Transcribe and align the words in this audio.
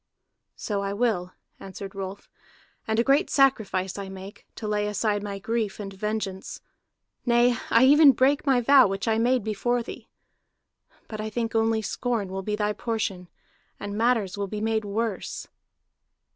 "So 0.55 0.81
I 0.81 0.93
will," 0.93 1.33
answered 1.59 1.93
Rolf, 1.93 2.27
"and 2.87 2.97
a 2.97 3.03
great 3.03 3.29
sacrifice 3.29 3.99
I 3.99 4.09
make, 4.09 4.47
to 4.55 4.67
lay 4.67 4.87
aside 4.87 5.21
my 5.21 5.37
grief 5.37 5.79
and 5.79 5.93
vengeance. 5.93 6.59
Nay, 7.23 7.55
I 7.69 7.83
even 7.85 8.11
break 8.13 8.43
my 8.43 8.61
vow 8.61 8.87
which 8.87 9.07
I 9.07 9.19
made 9.19 9.43
before 9.43 9.83
thee. 9.83 10.09
But 11.07 11.21
I 11.21 11.29
think 11.29 11.53
only 11.53 11.83
scorn 11.83 12.29
will 12.29 12.41
be 12.41 12.55
thy 12.55 12.73
portion, 12.73 13.29
and 13.79 13.95
matters 13.95 14.39
will 14.39 14.47
be 14.47 14.59
made 14.59 14.85
worse." 14.85 15.45